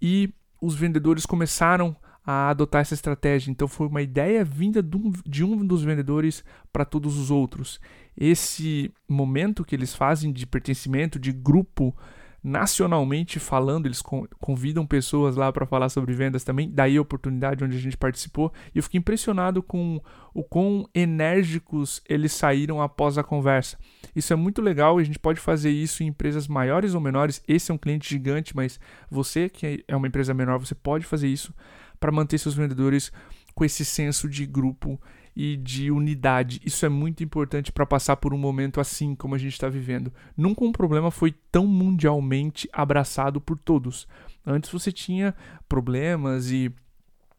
e 0.00 0.32
os 0.60 0.74
vendedores 0.74 1.24
começaram 1.24 1.96
a 2.02 2.07
adotar 2.30 2.82
essa 2.82 2.92
estratégia. 2.92 3.50
Então 3.50 3.66
foi 3.66 3.86
uma 3.86 4.02
ideia 4.02 4.44
vinda 4.44 4.82
de 4.82 5.44
um 5.44 5.66
dos 5.66 5.82
vendedores 5.82 6.44
para 6.70 6.84
todos 6.84 7.16
os 7.16 7.30
outros. 7.30 7.80
Esse 8.14 8.92
momento 9.08 9.64
que 9.64 9.74
eles 9.74 9.94
fazem 9.94 10.30
de 10.30 10.46
pertencimento, 10.46 11.18
de 11.18 11.32
grupo, 11.32 11.96
nacionalmente 12.44 13.38
falando, 13.38 13.86
eles 13.86 14.02
convidam 14.40 14.86
pessoas 14.86 15.36
lá 15.36 15.50
para 15.52 15.66
falar 15.66 15.88
sobre 15.88 16.12
vendas 16.14 16.44
também, 16.44 16.70
daí 16.70 16.96
a 16.96 17.00
oportunidade 17.00 17.64
onde 17.64 17.76
a 17.76 17.80
gente 17.80 17.96
participou, 17.96 18.52
e 18.74 18.78
eu 18.78 18.82
fiquei 18.82 18.98
impressionado 18.98 19.62
com 19.62 20.00
o 20.32 20.44
quão 20.44 20.88
enérgicos 20.94 22.02
eles 22.08 22.32
saíram 22.32 22.80
após 22.80 23.18
a 23.18 23.24
conversa. 23.24 23.78
Isso 24.14 24.32
é 24.32 24.36
muito 24.36 24.62
legal 24.62 25.00
e 25.00 25.02
a 25.02 25.06
gente 25.06 25.18
pode 25.18 25.40
fazer 25.40 25.70
isso 25.70 26.02
em 26.02 26.08
empresas 26.08 26.46
maiores 26.46 26.94
ou 26.94 27.00
menores. 27.00 27.42
Esse 27.48 27.70
é 27.70 27.74
um 27.74 27.78
cliente 27.78 28.08
gigante, 28.08 28.54
mas 28.54 28.78
você 29.10 29.48
que 29.48 29.84
é 29.88 29.96
uma 29.96 30.06
empresa 30.06 30.34
menor, 30.34 30.58
você 30.58 30.74
pode 30.74 31.06
fazer 31.06 31.28
isso 31.28 31.52
para 31.98 32.12
manter 32.12 32.38
seus 32.38 32.54
vendedores 32.54 33.12
com 33.54 33.64
esse 33.64 33.84
senso 33.84 34.28
de 34.28 34.46
grupo 34.46 35.00
e 35.34 35.56
de 35.56 35.90
unidade. 35.90 36.60
Isso 36.64 36.84
é 36.84 36.88
muito 36.88 37.22
importante 37.22 37.70
para 37.70 37.86
passar 37.86 38.16
por 38.16 38.34
um 38.34 38.38
momento 38.38 38.80
assim 38.80 39.14
como 39.14 39.34
a 39.34 39.38
gente 39.38 39.52
está 39.52 39.68
vivendo. 39.68 40.12
Nunca 40.36 40.64
um 40.64 40.72
problema 40.72 41.10
foi 41.10 41.32
tão 41.52 41.66
mundialmente 41.66 42.68
abraçado 42.72 43.40
por 43.40 43.58
todos. 43.58 44.08
Antes 44.44 44.70
você 44.70 44.90
tinha 44.90 45.34
problemas 45.68 46.50
e, 46.50 46.72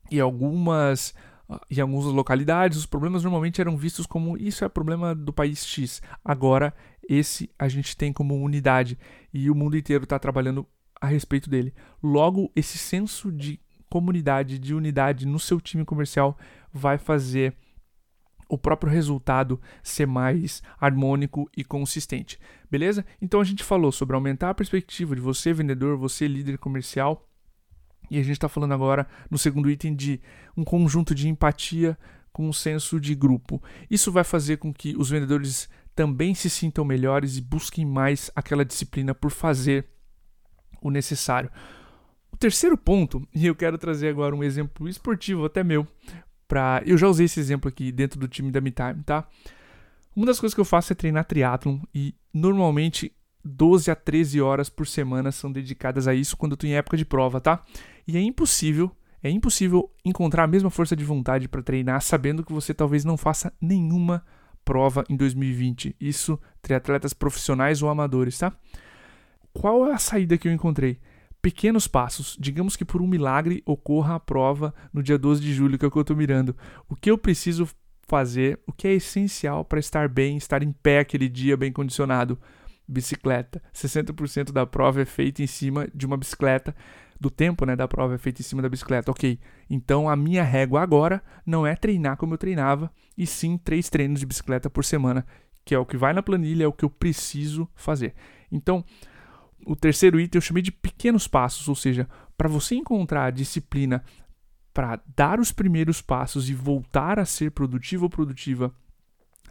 e 0.09 0.19
algumas 0.19 1.13
em 1.69 1.81
algumas 1.81 2.05
localidades, 2.05 2.77
os 2.77 2.85
problemas 2.85 3.23
normalmente 3.23 3.59
eram 3.59 3.75
vistos 3.75 4.05
como 4.05 4.37
isso 4.37 4.63
é 4.63 4.69
problema 4.69 5.15
do 5.15 5.33
país 5.33 5.65
X. 5.65 6.01
Agora, 6.23 6.73
esse 7.07 7.49
a 7.57 7.67
gente 7.67 7.97
tem 7.97 8.13
como 8.13 8.35
unidade 8.35 8.97
e 9.33 9.49
o 9.49 9.55
mundo 9.55 9.75
inteiro 9.75 10.03
está 10.03 10.19
trabalhando 10.19 10.65
a 11.01 11.07
respeito 11.07 11.49
dele. 11.49 11.73
Logo, 12.03 12.51
esse 12.55 12.77
senso 12.77 13.31
de 13.31 13.59
comunidade, 13.89 14.59
de 14.59 14.73
unidade 14.73 15.25
no 15.25 15.39
seu 15.39 15.59
time 15.59 15.83
comercial 15.83 16.37
vai 16.71 16.97
fazer 16.97 17.55
o 18.49 18.57
próprio 18.57 18.91
resultado 18.91 19.61
ser 19.83 20.07
mais 20.07 20.63
harmônico 20.79 21.49
e 21.55 21.63
consistente. 21.63 22.39
Beleza? 22.69 23.05
Então 23.21 23.39
a 23.39 23.43
gente 23.43 23.63
falou 23.63 23.91
sobre 23.91 24.15
aumentar 24.15 24.49
a 24.49 24.55
perspectiva 24.55 25.15
de 25.15 25.21
você, 25.21 25.53
vendedor, 25.53 25.97
você, 25.97 26.27
líder 26.27 26.57
comercial. 26.57 27.27
E 28.09 28.17
a 28.17 28.23
gente 28.23 28.33
está 28.33 28.49
falando 28.49 28.73
agora 28.73 29.07
no 29.29 29.37
segundo 29.37 29.69
item 29.69 29.95
de 29.95 30.19
um 30.57 30.63
conjunto 30.63 31.13
de 31.13 31.29
empatia 31.29 31.95
com 32.31 32.49
um 32.49 32.53
senso 32.53 32.99
de 32.99 33.13
grupo. 33.13 33.61
Isso 33.89 34.11
vai 34.11 34.23
fazer 34.23 34.57
com 34.57 34.73
que 34.73 34.95
os 34.97 35.11
vendedores 35.11 35.69
também 35.95 36.33
se 36.33 36.49
sintam 36.49 36.83
melhores 36.83 37.37
e 37.37 37.41
busquem 37.41 37.85
mais 37.85 38.31
aquela 38.35 38.65
disciplina 38.65 39.13
por 39.13 39.29
fazer 39.29 39.85
o 40.81 40.89
necessário. 40.89 41.51
Terceiro 42.39 42.77
ponto, 42.77 43.27
e 43.35 43.45
eu 43.45 43.53
quero 43.53 43.77
trazer 43.77 44.07
agora 44.07 44.33
um 44.33 44.41
exemplo 44.41 44.87
esportivo 44.87 45.43
até 45.43 45.61
meu, 45.61 45.85
para 46.47 46.81
eu 46.85 46.97
já 46.97 47.05
usei 47.05 47.25
esse 47.25 47.37
exemplo 47.37 47.67
aqui 47.67 47.91
dentro 47.91 48.17
do 48.17 48.29
time 48.29 48.49
da 48.49 48.61
MeTime, 48.61 49.03
tá? 49.05 49.27
Uma 50.15 50.25
das 50.25 50.39
coisas 50.39 50.53
que 50.53 50.61
eu 50.61 50.65
faço 50.65 50.93
é 50.93 50.95
treinar 50.95 51.25
triatlon 51.25 51.79
e 51.93 52.15
normalmente 52.33 53.11
12 53.43 53.91
a 53.91 53.95
13 53.95 54.39
horas 54.39 54.69
por 54.69 54.87
semana 54.87 55.33
são 55.33 55.51
dedicadas 55.51 56.07
a 56.07 56.15
isso 56.15 56.37
quando 56.37 56.53
eu 56.53 56.57
tô 56.57 56.65
em 56.65 56.75
época 56.75 56.95
de 56.95 57.03
prova, 57.03 57.41
tá? 57.41 57.61
E 58.07 58.15
é 58.15 58.21
impossível, 58.21 58.89
é 59.21 59.29
impossível 59.29 59.91
encontrar 60.05 60.45
a 60.45 60.47
mesma 60.47 60.69
força 60.69 60.95
de 60.95 61.03
vontade 61.03 61.49
para 61.49 61.61
treinar 61.61 62.01
sabendo 62.01 62.43
que 62.43 62.53
você 62.53 62.73
talvez 62.73 63.03
não 63.03 63.17
faça 63.17 63.51
nenhuma 63.59 64.25
prova 64.63 65.03
em 65.09 65.17
2020. 65.17 65.93
Isso 65.99 66.39
triatletas 66.61 67.13
profissionais 67.13 67.81
ou 67.81 67.89
amadores, 67.89 68.37
tá? 68.37 68.53
Qual 69.51 69.87
é 69.87 69.93
a 69.93 69.97
saída 69.97 70.37
que 70.37 70.47
eu 70.47 70.53
encontrei? 70.53 70.99
Pequenos 71.41 71.87
passos. 71.87 72.35
Digamos 72.39 72.75
que 72.75 72.83
por 72.83 73.01
um 73.01 73.07
milagre 73.07 73.63
ocorra 73.65 74.15
a 74.15 74.19
prova 74.19 74.73
no 74.93 75.01
dia 75.01 75.17
12 75.17 75.41
de 75.41 75.53
julho, 75.53 75.77
que 75.77 75.85
é 75.85 75.87
o 75.87 75.91
que 75.91 75.97
eu 75.97 76.01
estou 76.01 76.15
mirando. 76.15 76.55
O 76.89 76.95
que 76.95 77.09
eu 77.09 77.17
preciso 77.17 77.67
fazer, 78.07 78.59
o 78.67 78.73
que 78.73 78.87
é 78.87 78.93
essencial 78.93 79.63
para 79.63 79.79
estar 79.79 80.09
bem, 80.09 80.35
estar 80.35 80.63
em 80.63 80.71
pé 80.71 80.99
aquele 80.99 81.29
dia 81.29 81.55
bem 81.55 81.71
condicionado? 81.71 82.37
Bicicleta. 82.87 83.61
60% 83.73 84.51
da 84.51 84.65
prova 84.65 85.01
é 85.01 85.05
feita 85.05 85.41
em 85.41 85.47
cima 85.47 85.87
de 85.93 86.05
uma 86.05 86.17
bicicleta. 86.17 86.75
Do 87.19 87.29
tempo 87.29 87.65
né, 87.65 87.75
da 87.75 87.87
prova 87.87 88.15
é 88.15 88.17
feito 88.17 88.39
em 88.39 88.43
cima 88.43 88.61
da 88.61 88.69
bicicleta. 88.69 89.11
Ok. 89.11 89.39
Então 89.69 90.09
a 90.09 90.15
minha 90.15 90.43
régua 90.43 90.81
agora 90.81 91.23
não 91.45 91.65
é 91.65 91.75
treinar 91.75 92.17
como 92.17 92.33
eu 92.33 92.37
treinava, 92.37 92.91
e 93.17 93.27
sim 93.27 93.57
três 93.57 93.89
treinos 93.89 94.19
de 94.19 94.25
bicicleta 94.25 94.69
por 94.69 94.83
semana, 94.83 95.25
que 95.63 95.75
é 95.75 95.79
o 95.79 95.85
que 95.85 95.97
vai 95.97 96.13
na 96.13 96.23
planilha, 96.23 96.63
é 96.63 96.67
o 96.67 96.73
que 96.73 96.83
eu 96.83 96.89
preciso 96.89 97.69
fazer. 97.75 98.15
Então, 98.51 98.83
o 99.69 99.75
terceiro 99.75 100.19
item 100.19 100.39
eu 100.39 100.41
chamei 100.41 100.63
de 100.63 100.71
pequenos 100.71 101.27
passos, 101.27 101.69
ou 101.69 101.75
seja, 101.75 102.07
para 102.35 102.49
você 102.49 102.73
encontrar 102.73 103.25
a 103.25 103.31
disciplina 103.31 104.03
para 104.73 104.99
dar 105.15 105.39
os 105.39 105.51
primeiros 105.51 106.01
passos 106.01 106.49
e 106.49 106.55
voltar 106.55 107.19
a 107.19 107.25
ser 107.25 107.51
produtivo 107.51 108.05
ou 108.05 108.09
produtiva, 108.09 108.73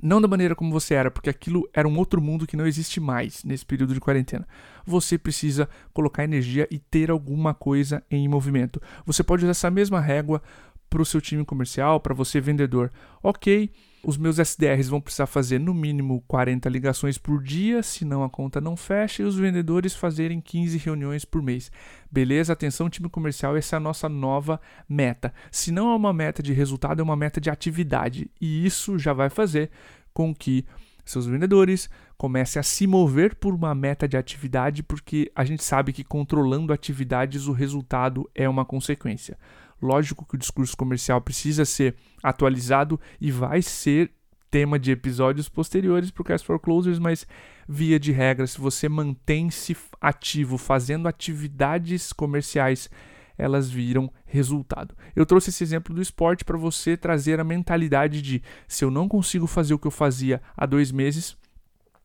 não 0.03 0.21
da 0.21 0.27
maneira 0.27 0.57
como 0.57 0.73
você 0.73 0.95
era, 0.95 1.09
porque 1.09 1.31
aquilo 1.31 1.69
era 1.73 1.87
um 1.87 1.97
outro 1.97 2.21
mundo 2.21 2.49
que 2.49 2.57
não 2.57 2.67
existe 2.67 2.99
mais 2.99 3.45
nesse 3.45 3.65
período 3.65 3.95
de 3.95 4.01
quarentena. 4.01 4.47
Você 4.85 5.17
precisa 5.17 5.69
colocar 5.93 6.25
energia 6.25 6.67
e 6.69 6.81
ter 6.81 7.13
alguma 7.13 7.55
coisa 7.55 8.03
em 8.11 8.27
movimento. 8.27 8.83
Você 9.07 9.23
pode 9.23 9.45
usar 9.45 9.53
essa 9.53 9.71
mesma 9.71 10.01
régua 10.01 10.43
para 10.89 11.03
o 11.03 11.07
seu 11.07 11.21
time 11.21 11.45
comercial, 11.45 12.01
para 12.01 12.15
você 12.15 12.41
vendedor. 12.41 12.91
Ok, 13.23 13.71
os 14.03 14.17
meus 14.17 14.39
SDRs 14.39 14.89
vão 14.89 15.01
precisar 15.01 15.27
fazer 15.27 15.59
no 15.59 15.75
mínimo 15.75 16.23
40 16.29 16.69
ligações 16.69 17.19
por 17.19 17.43
dia, 17.43 17.83
senão 17.83 18.23
a 18.23 18.31
conta 18.31 18.61
não 18.61 18.77
fecha, 18.77 19.23
e 19.23 19.27
os 19.27 19.37
vendedores 19.37 19.95
fazerem 19.95 20.41
15 20.41 20.79
reuniões 20.79 21.25
por 21.25 21.43
mês. 21.43 21.71
Beleza? 22.11 22.53
Atenção, 22.53 22.89
time 22.89 23.09
comercial, 23.09 23.57
essa 23.57 23.77
é 23.77 23.79
a 23.79 23.81
nossa 23.81 24.09
nova 24.09 24.61
meta. 24.89 25.35
Se 25.51 25.73
não 25.73 25.91
é 25.91 25.97
uma 25.97 26.13
meta 26.13 26.43
de 26.43 26.53
resultado, 26.53 27.01
é 27.01 27.03
uma 27.03 27.17
meta 27.17 27.41
de 27.41 27.51
atividade. 27.51 28.31
E 28.41 28.65
isso 28.65 28.99
já 28.99 29.13
vai 29.13 29.29
fazer 29.29 29.71
com 30.13 30.35
que 30.35 30.65
seus 31.05 31.27
vendedores 31.27 31.89
comecem 32.17 32.61
a 32.61 32.63
se 32.63 32.87
mover 32.87 33.35
por 33.35 33.55
uma 33.55 33.75
meta 33.75 34.07
de 34.07 34.17
atividade, 34.17 34.83
porque 34.83 35.31
a 35.35 35.45
gente 35.45 35.65
sabe 35.65 35.93
que 35.93 36.05
controlando 36.05 36.73
atividades 36.73 37.47
o 37.47 37.53
resultado 37.53 38.29
é 38.35 38.49
uma 38.49 38.65
consequência. 38.65 39.39
Lógico 39.81 40.27
que 40.27 40.35
o 40.35 40.39
discurso 40.39 40.77
comercial 40.77 41.21
precisa 41.21 41.65
ser 41.65 41.95
atualizado 42.23 43.01
e 43.21 43.31
vai 43.31 43.63
ser 43.63 44.11
tema 44.51 44.79
de 44.79 44.91
episódios 44.91 45.49
posteriores 45.49 46.11
para 46.11 46.23
o 46.23 46.25
Cast 46.25 46.47
for 46.47 46.59
Closers, 46.59 46.99
mas 46.99 47.27
via 47.69 48.01
de 48.01 48.13
regra, 48.13 48.47
se 48.47 48.59
você 48.59 48.89
mantém-se 48.89 49.77
ativo 50.01 50.57
fazendo 50.57 51.07
atividades 51.07 52.13
comerciais, 52.13 52.89
elas 53.37 53.71
viram 53.71 54.11
resultado. 54.25 54.97
Eu 55.15 55.27
trouxe 55.27 55.51
esse 55.51 55.63
exemplo 55.63 55.95
do 55.95 56.03
esporte 56.03 56.45
para 56.45 56.57
você 56.57 56.97
trazer 56.97 57.39
a 57.39 57.45
mentalidade 57.45 58.21
de 58.23 58.43
se 58.67 58.85
eu 58.85 58.91
não 58.91 59.07
consigo 59.07 59.47
fazer 59.47 59.75
o 59.75 59.79
que 59.79 59.87
eu 59.87 59.93
fazia 59.93 60.43
há 60.57 60.67
dois 60.67 60.91
meses, 60.91 61.37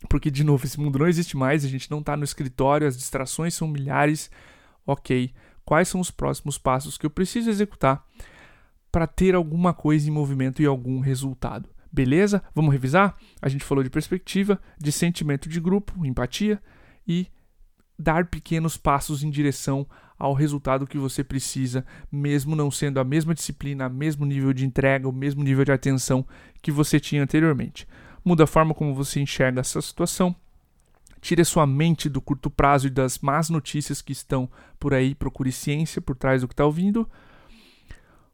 porque 0.09 0.29
de 0.29 0.43
novo 0.43 0.65
esse 0.65 0.79
mundo 0.79 0.99
não 0.99 1.07
existe 1.07 1.37
mais, 1.37 1.63
a 1.63 1.69
gente 1.69 1.89
não 1.89 1.99
está 1.99 2.15
no 2.17 2.25
escritório, 2.25 2.85
as 2.85 2.97
distrações 2.97 3.53
são 3.53 3.67
milhares, 3.67 4.29
ok 4.85 5.33
quais 5.65 5.88
são 5.88 6.00
os 6.00 6.12
próximos 6.12 6.58
passos 6.58 6.98
que 6.98 7.05
eu 7.05 7.10
preciso 7.10 7.50
executar 7.50 8.05
para 8.91 9.08
ter 9.08 9.34
alguma 9.34 9.74
coisa 9.74 10.08
em 10.08 10.12
movimento 10.12 10.62
e 10.62 10.65
algum 10.65 11.00
resultado. 11.00 11.67
Beleza? 11.91 12.43
Vamos 12.53 12.72
revisar? 12.72 13.15
A 13.41 13.50
gente 13.50 13.63
falou 13.63 13.84
de 13.84 13.89
perspectiva, 13.89 14.60
de 14.79 14.91
sentimento 14.91 15.48
de 15.48 15.60
grupo, 15.60 16.05
empatia 16.05 16.62
e 17.08 17.27
dar 17.98 18.27
pequenos 18.27 18.77
passos 18.77 19.24
em 19.24 19.29
direção 19.29 19.88
ao 20.17 20.34
resultado 20.34 20.88
que 20.88 20.98
você 20.98 21.24
precisa, 21.24 21.86
mesmo 22.12 22.55
não 22.55 22.72
sendo 22.72 23.00
a 23.00 23.03
mesma 23.03 23.34
disciplina, 23.34 23.88
o 23.88 23.93
mesmo 23.93 24.25
nível 24.25 24.53
de 24.53 24.65
entrega, 24.65 25.08
o 25.08 25.12
mesmo 25.12 25.43
nível 25.43 25.65
de 25.65 25.72
atenção 25.72 26.25
que 26.62 26.72
você 26.72 27.00
tinha 27.00 27.24
anteriormente. 27.24 27.88
Muda 28.24 28.46
a 28.46 28.48
forma 28.48 28.74
como 28.74 28.96
você 28.96 29.20
enxerga 29.20 29.62
essa 29.62 29.82
situação 29.82 30.36
Tire 31.23 31.45
sua 31.45 31.65
mente 31.65 32.09
do 32.09 32.19
curto 32.19 32.49
prazo 32.49 32.87
e 32.87 32.89
das 32.89 33.17
más 33.19 33.49
notícias 33.49 34.01
que 34.01 34.11
estão 34.11 34.49
por 34.77 34.93
aí. 34.93 35.15
Procure 35.15 35.53
ciência 35.53 36.01
por 36.01 36.17
trás 36.17 36.41
do 36.41 36.49
que 36.49 36.53
está 36.53 36.65
ouvindo. 36.65 37.09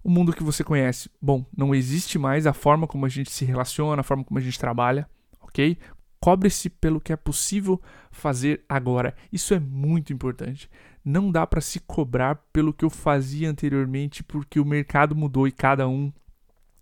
O 0.03 0.10
mundo 0.10 0.34
que 0.34 0.41
você 0.41 0.63
conhece, 0.63 1.08
bom, 1.22 1.46
não 1.55 1.75
existe 1.75 2.17
mais 2.17 2.48
a 2.48 2.51
forma 2.51 2.88
como 2.88 3.05
a 3.05 3.10
gente 3.10 3.29
se 3.29 3.46
relaciona, 3.46 4.00
a 4.00 4.03
forma 4.03 4.24
como 4.24 4.39
a 4.39 4.41
gente 4.41 4.58
trabalha, 4.58 5.08
ok? 5.39 5.77
Cobre-se 6.19 6.67
pelo 6.67 7.00
que 7.00 7.13
é 7.13 7.15
possível 7.15 7.79
fazer 8.10 8.65
agora. 8.67 9.13
Isso 9.31 9.53
é 9.53 9.60
muito 9.60 10.12
importante. 10.12 10.67
Não 11.05 11.31
dá 11.31 11.46
para 11.46 11.62
se 11.62 11.79
cobrar 11.81 12.38
pelo 12.51 12.74
que 12.74 12.84
eu 12.84 12.89
fazia 12.89 13.51
anteriormente, 13.51 14.24
porque 14.24 14.60
o 14.60 14.65
mercado 14.65 15.15
mudou 15.15 15.48
e 15.48 15.51
cada 15.51 15.88
um 15.88 16.12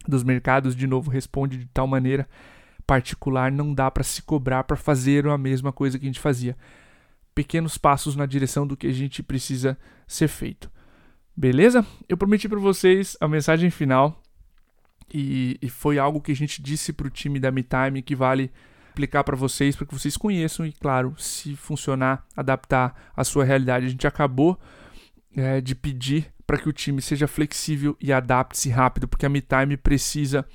dos 0.07 0.23
mercados, 0.23 0.73
de 0.73 0.87
novo, 0.87 1.11
responde 1.11 1.57
de 1.57 1.65
tal 1.65 1.85
maneira 1.85 2.29
particular 2.87 3.51
não 3.51 3.73
dá 3.73 3.91
para 3.91 4.03
se 4.03 4.21
cobrar 4.21 4.63
para 4.63 4.77
fazer 4.77 5.27
a 5.27 5.37
mesma 5.37 5.73
coisa 5.73 5.99
que 5.99 6.05
a 6.05 6.09
gente 6.09 6.19
fazia. 6.19 6.57
Pequenos 7.35 7.77
passos 7.77 8.15
na 8.15 8.25
direção 8.25 8.65
do 8.65 8.77
que 8.77 8.87
a 8.87 8.93
gente 8.93 9.21
precisa 9.21 9.77
ser 10.07 10.29
feito. 10.29 10.71
Beleza? 11.35 11.85
Eu 12.07 12.17
prometi 12.17 12.47
para 12.47 12.57
vocês 12.57 13.15
a 13.19 13.27
mensagem 13.27 13.69
final 13.69 14.23
e, 15.13 15.59
e, 15.61 15.69
foi 15.69 15.99
algo 15.99 16.19
que 16.19 16.31
a 16.31 16.35
gente 16.35 16.61
disse 16.61 16.91
para 16.91 17.07
o 17.07 17.11
time 17.11 17.39
da 17.39 17.51
MeTime 17.51 18.01
que 18.01 18.15
vale 18.15 18.51
aplicar 18.89 19.23
para 19.23 19.35
vocês, 19.35 19.75
para 19.75 19.85
que 19.85 19.93
vocês 19.93 20.17
conheçam 20.17 20.65
e, 20.65 20.71
claro, 20.71 21.13
se 21.17 21.55
funcionar, 21.55 22.25
adaptar 22.35 23.11
à 23.15 23.23
sua 23.23 23.45
realidade. 23.45 23.85
A 23.85 23.89
gente 23.89 24.07
acabou 24.07 24.59
é, 25.35 25.61
de 25.61 25.75
pedir 25.75 26.33
para 26.45 26.57
que 26.57 26.67
o 26.67 26.73
time 26.73 27.01
seja 27.01 27.27
flexível 27.27 27.95
e 28.01 28.11
adapte-se 28.11 28.69
rápido, 28.69 29.07
porque 29.07 29.25
a 29.25 29.29
MeTime 29.29 29.77
precisa 29.77 30.45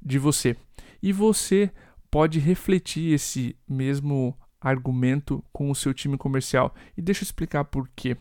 de 0.00 0.18
você. 0.18 0.56
E 1.04 1.12
você 1.12 1.70
pode 2.10 2.38
refletir 2.38 3.12
esse 3.12 3.54
mesmo 3.68 4.34
argumento 4.58 5.44
com 5.52 5.70
o 5.70 5.74
seu 5.74 5.92
time 5.92 6.16
comercial. 6.16 6.74
E 6.96 7.02
deixa 7.02 7.20
eu 7.22 7.26
explicar 7.26 7.62
por 7.66 7.90
quê. 7.94 8.16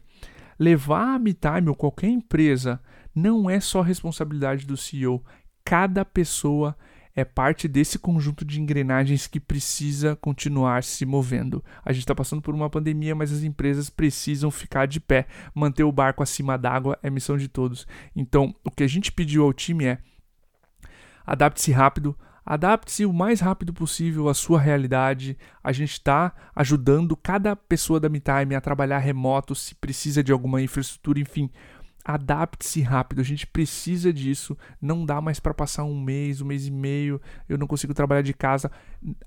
Levar 0.59 1.15
a 1.15 1.17
MeTime 1.17 1.69
ou 1.69 1.75
qualquer 1.75 2.09
empresa 2.09 2.81
não 3.15 3.49
é 3.49 3.61
só 3.61 3.79
responsabilidade 3.79 4.67
do 4.67 4.75
CEO. 4.75 5.23
Cada 5.63 6.03
pessoa 6.03 6.75
é 7.15 7.23
parte 7.23 7.69
desse 7.69 7.97
conjunto 7.97 8.43
de 8.43 8.59
engrenagens 8.59 9.27
que 9.27 9.39
precisa 9.39 10.17
continuar 10.17 10.83
se 10.83 11.05
movendo. 11.05 11.63
A 11.85 11.93
gente 11.93 12.03
está 12.03 12.13
passando 12.13 12.41
por 12.41 12.53
uma 12.53 12.69
pandemia, 12.69 13.15
mas 13.15 13.31
as 13.31 13.43
empresas 13.43 13.89
precisam 13.89 14.51
ficar 14.51 14.87
de 14.87 14.99
pé. 14.99 15.25
Manter 15.55 15.85
o 15.85 15.91
barco 15.91 16.21
acima 16.21 16.57
d'água 16.57 16.99
é 17.01 17.09
missão 17.09 17.37
de 17.37 17.47
todos. 17.47 17.87
Então, 18.13 18.53
o 18.61 18.69
que 18.69 18.83
a 18.83 18.87
gente 18.89 19.09
pediu 19.09 19.45
ao 19.45 19.53
time 19.53 19.85
é 19.85 19.99
adapte-se 21.25 21.71
rápido, 21.71 22.13
Adapte-se 22.45 23.05
o 23.05 23.13
mais 23.13 23.39
rápido 23.39 23.73
possível 23.73 24.27
à 24.27 24.33
sua 24.33 24.59
realidade. 24.59 25.37
A 25.63 25.71
gente 25.71 25.93
está 25.93 26.33
ajudando 26.55 27.15
cada 27.15 27.55
pessoa 27.55 27.99
da 27.99 28.09
MeTime 28.09 28.53
a 28.55 28.61
trabalhar 28.61 28.99
remoto, 28.99 29.55
se 29.55 29.73
precisa 29.75 30.23
de 30.23 30.31
alguma 30.31 30.61
infraestrutura, 30.61 31.19
enfim. 31.19 31.49
adapte-se 32.03 32.81
rápido. 32.81 33.21
A 33.21 33.23
gente 33.23 33.47
precisa 33.47 34.11
disso. 34.11 34.57
Não 34.81 35.05
dá 35.05 35.21
mais 35.21 35.39
para 35.39 35.53
passar 35.53 35.85
um 35.85 35.99
mês, 35.99 36.41
um 36.41 36.45
mês 36.45 36.67
e 36.67 36.71
meio. 36.71 37.21
Eu 37.47 37.57
não 37.57 37.65
consigo 37.65 37.93
trabalhar 37.93 38.21
de 38.21 38.33
casa. 38.33 38.69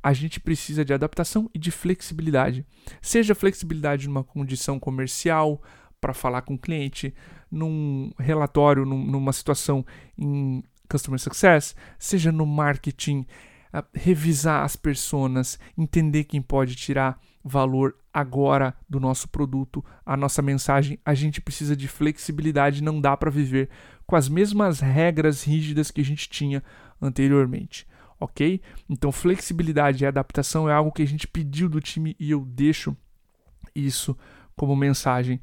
A 0.02 0.12
gente 0.12 0.38
precisa 0.38 0.84
de 0.84 0.92
adaptação 0.92 1.50
e 1.54 1.58
de 1.58 1.70
flexibilidade. 1.70 2.66
Seja 3.00 3.34
flexibilidade 3.34 4.06
numa 4.06 4.22
condição 4.22 4.78
comercial 4.78 5.62
para 5.98 6.12
falar 6.12 6.42
com 6.42 6.54
o 6.54 6.58
cliente, 6.58 7.14
num 7.50 8.12
relatório, 8.18 8.84
num, 8.84 9.02
numa 9.02 9.32
situação 9.32 9.84
em 10.18 10.62
customer 10.88 11.18
success, 11.18 11.74
seja 11.98 12.30
no 12.30 12.46
marketing, 12.46 13.26
revisar 13.94 14.64
as 14.64 14.76
personas, 14.76 15.58
entender 15.76 16.24
quem 16.24 16.40
pode 16.40 16.74
tirar 16.74 17.18
valor 17.44 17.96
agora 18.12 18.74
do 18.88 18.98
nosso 18.98 19.28
produto, 19.28 19.84
a 20.04 20.16
nossa 20.16 20.40
mensagem, 20.40 20.98
a 21.04 21.14
gente 21.14 21.40
precisa 21.40 21.76
de 21.76 21.86
flexibilidade, 21.86 22.82
não 22.82 23.00
dá 23.00 23.16
para 23.16 23.30
viver 23.30 23.68
com 24.06 24.16
as 24.16 24.28
mesmas 24.28 24.80
regras 24.80 25.42
rígidas 25.42 25.90
que 25.90 26.00
a 26.00 26.04
gente 26.04 26.28
tinha 26.28 26.62
anteriormente, 27.00 27.86
ok? 28.18 28.60
Então, 28.88 29.12
flexibilidade 29.12 30.02
e 30.02 30.06
adaptação 30.06 30.68
é 30.68 30.72
algo 30.72 30.92
que 30.92 31.02
a 31.02 31.06
gente 31.06 31.28
pediu 31.28 31.68
do 31.68 31.80
time 31.80 32.16
e 32.18 32.30
eu 32.30 32.40
deixo 32.44 32.96
isso 33.74 34.16
como 34.56 34.74
mensagem. 34.74 35.40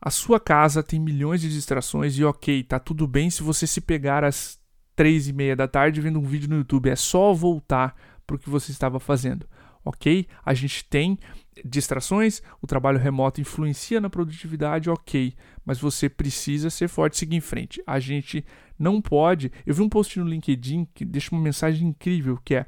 A 0.00 0.10
sua 0.10 0.38
casa 0.38 0.82
tem 0.82 1.00
milhões 1.00 1.40
de 1.40 1.48
distrações 1.48 2.18
e 2.18 2.24
ok, 2.24 2.62
tá 2.64 2.78
tudo 2.78 3.06
bem 3.06 3.30
se 3.30 3.42
você 3.42 3.66
se 3.66 3.80
pegar 3.80 4.24
às 4.24 4.58
três 4.94 5.28
e 5.28 5.32
meia 5.32 5.56
da 5.56 5.66
tarde 5.66 6.00
vendo 6.00 6.18
um 6.18 6.24
vídeo 6.24 6.48
no 6.48 6.56
YouTube, 6.56 6.90
é 6.90 6.96
só 6.96 7.32
voltar 7.32 7.94
para 8.26 8.36
o 8.36 8.38
que 8.38 8.50
você 8.50 8.72
estava 8.72 8.98
fazendo 9.00 9.46
ok? 9.86 10.26
A 10.44 10.52
gente 10.52 10.84
tem 10.84 11.18
distrações, 11.64 12.42
o 12.60 12.66
trabalho 12.66 12.98
remoto 12.98 13.40
influencia 13.40 14.00
na 14.00 14.10
produtividade, 14.10 14.90
ok, 14.90 15.34
mas 15.64 15.78
você 15.78 16.08
precisa 16.08 16.68
ser 16.68 16.88
forte 16.88 17.16
seguir 17.16 17.36
em 17.36 17.40
frente. 17.40 17.82
A 17.86 18.00
gente 18.00 18.44
não 18.78 19.00
pode. 19.00 19.50
Eu 19.64 19.74
vi 19.74 19.80
um 19.80 19.88
post 19.88 20.18
no 20.18 20.28
LinkedIn 20.28 20.86
que 20.92 21.04
deixa 21.04 21.34
uma 21.34 21.40
mensagem 21.40 21.88
incrível 21.88 22.38
que 22.44 22.56
é 22.56 22.66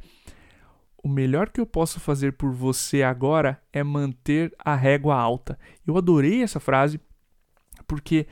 o 1.02 1.08
melhor 1.08 1.50
que 1.50 1.60
eu 1.60 1.66
posso 1.66 2.00
fazer 2.00 2.32
por 2.32 2.52
você 2.52 3.02
agora 3.02 3.60
é 3.72 3.82
manter 3.82 4.52
a 4.58 4.74
régua 4.74 5.16
alta. 5.16 5.58
Eu 5.86 5.96
adorei 5.96 6.42
essa 6.42 6.60
frase 6.60 7.00
porque 7.88 8.28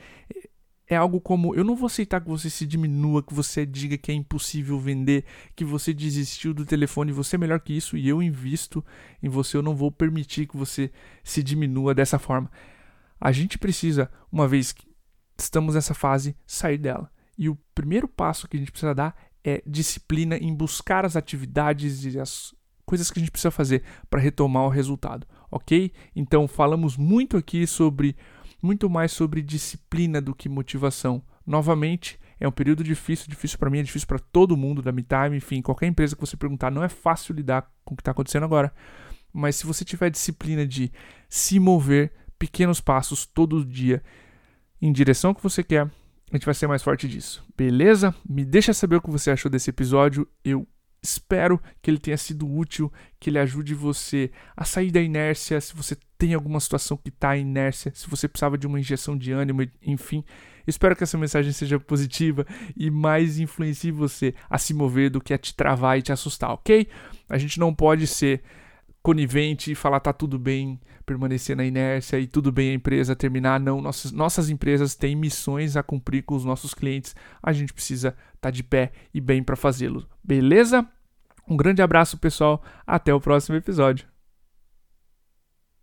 é 0.87 0.95
algo 0.95 1.19
como: 1.19 1.53
eu 1.53 1.65
não 1.65 1.75
vou 1.75 1.87
aceitar 1.87 2.21
que 2.21 2.29
você 2.29 2.49
se 2.49 2.65
diminua, 2.65 3.21
que 3.21 3.33
você 3.33 3.65
diga 3.65 3.97
que 3.97 4.11
é 4.11 4.15
impossível 4.15 4.79
vender, 4.79 5.25
que 5.55 5.65
você 5.65 5.93
desistiu 5.93 6.53
do 6.53 6.65
telefone, 6.65 7.11
você 7.11 7.35
é 7.35 7.39
melhor 7.39 7.59
que 7.59 7.73
isso 7.73 7.97
e 7.97 8.07
eu 8.07 8.23
invisto 8.23 8.85
em 9.21 9.27
você. 9.27 9.57
Eu 9.57 9.61
não 9.61 9.75
vou 9.75 9.91
permitir 9.91 10.47
que 10.47 10.55
você 10.55 10.89
se 11.23 11.43
diminua 11.43 11.93
dessa 11.93 12.17
forma. 12.17 12.49
A 13.19 13.31
gente 13.31 13.57
precisa, 13.57 14.09
uma 14.31 14.47
vez 14.47 14.71
que 14.71 14.87
estamos 15.37 15.75
nessa 15.75 15.93
fase, 15.93 16.35
sair 16.45 16.77
dela. 16.77 17.11
E 17.37 17.49
o 17.49 17.57
primeiro 17.75 18.07
passo 18.07 18.47
que 18.47 18.55
a 18.55 18.59
gente 18.59 18.71
precisa 18.71 18.95
dar 18.95 19.15
é 19.43 19.61
disciplina 19.65 20.37
em 20.37 20.53
buscar 20.53 21.05
as 21.05 21.15
atividades 21.15 22.05
e 22.05 22.19
as 22.19 22.55
coisas 22.85 23.11
que 23.11 23.19
a 23.19 23.21
gente 23.21 23.31
precisa 23.31 23.51
fazer 23.51 23.83
para 24.09 24.21
retomar 24.21 24.63
o 24.63 24.69
resultado, 24.69 25.27
ok? 25.51 25.91
Então, 26.15 26.47
falamos 26.47 26.95
muito 26.95 27.35
aqui 27.35 27.67
sobre 27.67 28.15
muito 28.61 28.89
mais 28.89 29.11
sobre 29.11 29.41
disciplina 29.41 30.21
do 30.21 30.33
que 30.33 30.49
motivação. 30.49 31.21
Novamente, 31.45 32.19
é 32.39 32.47
um 32.47 32.51
período 32.51 32.83
difícil, 32.83 33.27
difícil 33.27 33.57
para 33.57 33.69
mim, 33.69 33.79
é 33.79 33.83
difícil 33.83 34.07
para 34.07 34.19
todo 34.19 34.57
mundo 34.57 34.81
da 34.81 34.91
MeTime, 34.91 35.37
enfim, 35.37 35.61
qualquer 35.61 35.87
empresa 35.87 36.15
que 36.15 36.21
você 36.21 36.37
perguntar, 36.37 36.71
não 36.71 36.83
é 36.83 36.89
fácil 36.89 37.33
lidar 37.33 37.71
com 37.83 37.93
o 37.93 37.97
que 37.97 38.01
está 38.01 38.11
acontecendo 38.11 38.43
agora. 38.43 38.73
Mas 39.33 39.55
se 39.55 39.65
você 39.65 39.83
tiver 39.83 40.09
disciplina 40.09 40.65
de 40.65 40.91
se 41.29 41.59
mover 41.59 42.11
pequenos 42.37 42.79
passos 42.79 43.25
todo 43.25 43.65
dia 43.65 44.03
em 44.81 44.91
direção 44.91 45.33
que 45.33 45.43
você 45.43 45.63
quer, 45.63 45.89
a 46.31 46.35
gente 46.35 46.45
vai 46.45 46.53
ser 46.53 46.67
mais 46.67 46.83
forte 46.83 47.07
disso. 47.07 47.43
Beleza? 47.55 48.13
Me 48.27 48.43
deixa 48.43 48.73
saber 48.73 48.97
o 48.97 49.01
que 49.01 49.09
você 49.09 49.31
achou 49.31 49.49
desse 49.49 49.69
episódio. 49.69 50.27
Eu 50.43 50.67
Espero 51.07 51.61
que 51.81 51.89
ele 51.89 51.97
tenha 51.97 52.17
sido 52.17 52.51
útil, 52.51 52.91
que 53.17 53.29
ele 53.29 53.39
ajude 53.39 53.73
você 53.73 54.29
a 54.55 54.65
sair 54.65 54.91
da 54.91 55.01
inércia, 55.01 55.61
se 55.61 55.73
você 55.73 55.95
tem 56.17 56.33
alguma 56.33 56.59
situação 56.59 56.97
que 56.97 57.07
está 57.07 57.37
em 57.37 57.41
inércia, 57.41 57.93
se 57.95 58.09
você 58.09 58.27
precisava 58.27 58.57
de 58.57 58.67
uma 58.67 58.77
injeção 58.77 59.17
de 59.17 59.31
ânimo, 59.31 59.65
enfim. 59.81 60.23
Espero 60.67 60.97
que 60.97 61.03
essa 61.03 61.17
mensagem 61.17 61.53
seja 61.53 61.79
positiva 61.79 62.45
e 62.75 62.91
mais 62.91 63.39
influencie 63.39 63.89
você 63.89 64.35
a 64.49 64.57
se 64.57 64.73
mover 64.73 65.09
do 65.09 65.21
que 65.21 65.33
a 65.33 65.37
te 65.37 65.55
travar 65.55 65.97
e 65.97 66.01
te 66.01 66.11
assustar, 66.11 66.51
ok? 66.51 66.87
A 67.29 67.37
gente 67.37 67.57
não 67.57 67.73
pode 67.73 68.05
ser 68.05 68.43
conivente 69.01 69.71
e 69.71 69.75
falar 69.75 70.01
tá 70.01 70.11
tudo 70.11 70.37
bem, 70.37 70.77
permanecer 71.05 71.55
na 71.55 71.63
inércia 71.63 72.19
e 72.19 72.27
tudo 72.27 72.51
bem 72.51 72.71
a 72.71 72.73
empresa 72.73 73.15
terminar. 73.15 73.57
Não, 73.57 73.79
nossas, 73.79 74.11
nossas 74.11 74.49
empresas 74.49 74.93
têm 74.93 75.15
missões 75.15 75.77
a 75.77 75.83
cumprir 75.83 76.23
com 76.23 76.35
os 76.35 76.43
nossos 76.43 76.73
clientes. 76.73 77.15
A 77.41 77.53
gente 77.53 77.73
precisa 77.73 78.09
estar 78.09 78.17
tá 78.41 78.51
de 78.51 78.61
pé 78.61 78.91
e 79.13 79.21
bem 79.21 79.41
para 79.41 79.55
fazê-lo. 79.55 80.05
Beleza? 80.21 80.85
Um 81.47 81.55
grande 81.55 81.81
abraço, 81.81 82.17
pessoal. 82.17 82.61
Até 82.85 83.13
o 83.13 83.21
próximo 83.21 83.55
episódio. 83.55 84.16